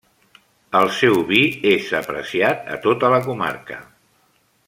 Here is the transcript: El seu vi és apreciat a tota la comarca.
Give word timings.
El 0.79 0.87
seu 0.99 1.19
vi 1.27 1.41
és 1.73 1.91
apreciat 2.01 2.73
a 2.77 2.81
tota 2.87 3.13
la 3.17 3.23
comarca. 3.27 3.81